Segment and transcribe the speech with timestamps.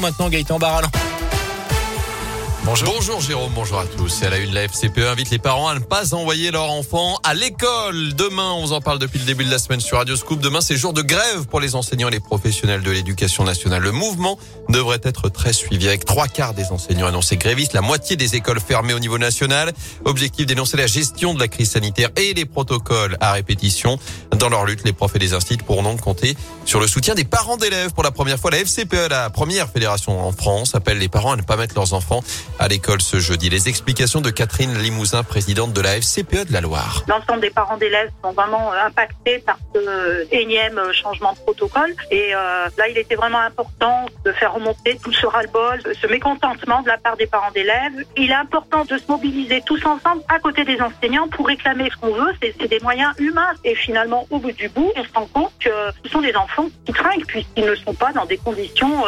[0.00, 0.88] maintenant, Gaëtan Barallon.
[2.64, 2.94] Bonjour.
[2.94, 4.22] Bonjour Jérôme, bonjour à tous.
[4.22, 7.18] Et à la une, la FCPE invite les parents à ne pas envoyer leurs enfants
[7.24, 8.14] à l'école.
[8.14, 10.40] Demain, on vous en parle depuis le début de la semaine sur Radio Scoop.
[10.40, 13.82] Demain, c'est jour de grève pour les enseignants et les professionnels de l'éducation nationale.
[13.82, 18.16] Le mouvement devrait être très suivi avec trois quarts des enseignants annoncés grévistes, la moitié
[18.16, 19.72] des écoles fermées au niveau national.
[20.04, 23.98] Objectif dénoncer la gestion de la crise sanitaire et les protocoles à répétition.
[24.40, 26.34] Dans leur lutte, les profs et les instituts pourront donc compter
[26.64, 27.92] sur le soutien des parents d'élèves.
[27.92, 31.36] Pour la première fois, la FCPE, la première fédération en France, appelle les parents à
[31.36, 32.22] ne pas mettre leurs enfants
[32.58, 33.50] à l'école ce jeudi.
[33.50, 37.04] Les explications de Catherine Limousin, présidente de la FCPE de la Loire.
[37.06, 41.94] L'ensemble des parents d'élèves sont vraiment impactés par ce énième changement de protocole.
[42.10, 46.80] Et euh, là, il était vraiment important de faire remonter tout ce ras-le-bol, ce mécontentement
[46.80, 48.06] de la part des parents d'élèves.
[48.16, 51.96] Il est important de se mobiliser tous ensemble à côté des enseignants pour réclamer ce
[51.98, 52.32] qu'on veut.
[52.40, 53.52] C'est des moyens humains.
[53.64, 55.70] Et finalement, au bout du bout, on se rend compte que
[56.04, 59.04] ce sont des enfants qui trinquent puisqu'ils ne sont pas dans des conditions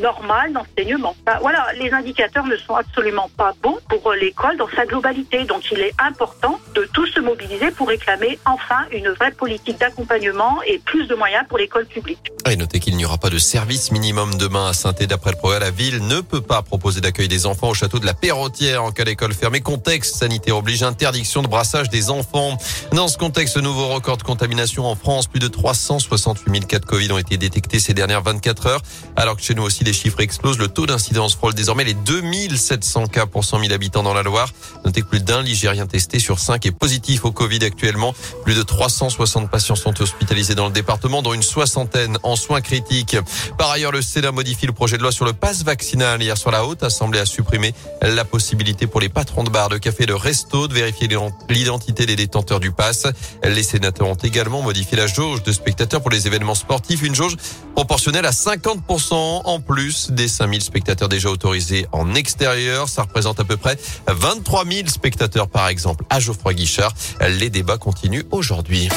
[0.00, 1.16] normales d'enseignement.
[1.24, 5.44] Bah, voilà, les indicateurs ne sont absolument pas bons pour l'école dans sa globalité.
[5.44, 10.58] Donc il est important de tous se mobiliser pour réclamer enfin une vraie politique d'accompagnement
[10.66, 12.32] et plus de moyens pour l'école publique.
[12.50, 15.60] Et notez qu'il n'y aura pas de service minimum demain à saint D'après le progrès,
[15.60, 18.90] la ville ne peut pas proposer d'accueil des enfants au château de la Perrotière en
[18.90, 19.60] cas d'école fermée.
[19.60, 22.56] Contexte sanitaire oblige interdiction de brassage des enfants.
[22.92, 25.26] Dans ce contexte, nouveau record de contamination en France.
[25.28, 28.82] Plus de 368 000 cas de Covid ont été détectés ces dernières 24 heures.
[29.16, 30.58] Alors que chez nous aussi, les chiffres explosent.
[30.58, 34.50] Le taux d'incidence frôle désormais les 2700 cas pour 100 000 habitants dans la Loire.
[34.84, 38.14] Notez que plus d'un Ligérien testé sur 5 est positif au Covid actuellement.
[38.44, 43.16] Plus de 360 patients sont hospitalisés dans le département, dont une soixantaine en soins critiques.
[43.58, 46.20] Par ailleurs, le Sénat modifie le projet de loi sur le pass vaccinal.
[46.20, 49.78] Hier sur la Haute Assemblée a supprimé la possibilité pour les patrons de bars, de
[49.78, 51.08] café, de resto de vérifier
[51.48, 53.06] l'identité des détenteurs du pass.
[53.44, 57.02] Les sénateurs ont également modifié la jauge de spectateurs pour les événements sportifs.
[57.02, 57.36] Une jauge
[57.74, 62.88] proportionnelle à 50% en plus des 5000 spectateurs déjà autorisés en extérieur.
[62.88, 66.94] Ça représente à peu près 23 000 spectateurs par exemple à Geoffroy Guichard.
[67.20, 68.88] Les débats continuent aujourd'hui.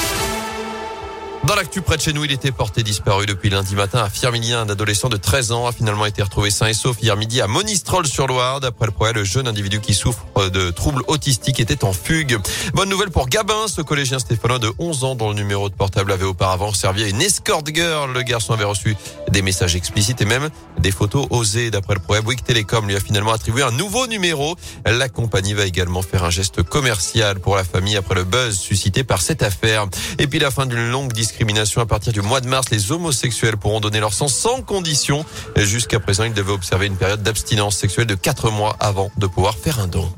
[1.47, 4.61] Dans l'actu près de chez nous, il était porté disparu depuis lundi matin à Firmilien.
[4.61, 7.47] Un adolescent de 13 ans a finalement été retrouvé sain et sauf hier midi à
[7.47, 8.59] Monistrol-sur-Loire.
[8.59, 12.37] D'après le progrès, le jeune individu qui souffre de troubles autistiques était en fugue.
[12.75, 16.11] Bonne nouvelle pour Gabin, ce collégien stéphanois de 11 ans dont le numéro de portable
[16.11, 18.13] avait auparavant servi à une escort girl.
[18.13, 18.95] Le garçon avait reçu
[19.29, 21.71] des messages explicites et même des photos osées.
[21.71, 24.55] D'après le progrès, Bouygues Télécom lui a finalement attribué un nouveau numéro.
[24.85, 29.03] La compagnie va également faire un geste commercial pour la famille après le buzz suscité
[29.03, 29.87] par cette affaire.
[30.19, 31.79] Et puis la fin d'une longue discussion discrimination.
[31.81, 35.25] À partir du mois de mars, les homosexuels pourront donner leur sang sans condition.
[35.55, 39.57] Jusqu'à présent, ils devaient observer une période d'abstinence sexuelle de 4 mois avant de pouvoir
[39.57, 40.11] faire un don.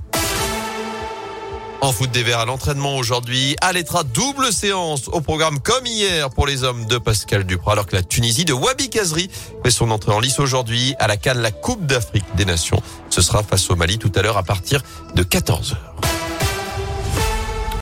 [1.81, 6.29] En foot des Verts à l'entraînement aujourd'hui, à l'étra double séance au programme comme hier
[6.29, 9.29] pour les hommes de Pascal Duprat alors que la Tunisie de Wabi Kazri
[9.63, 12.81] fait son entrée en lice aujourd'hui à la Cannes la Coupe d'Afrique des Nations.
[13.09, 14.81] Ce sera face au Mali tout à l'heure à partir
[15.13, 15.75] de 14h.